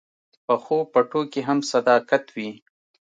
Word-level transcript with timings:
پخو 0.45 0.77
پټو 0.93 1.21
کې 1.31 1.41
هم 1.47 1.59
صداقت 1.71 2.23
وي 2.35 2.49